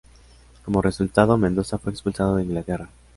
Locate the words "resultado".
0.81-1.37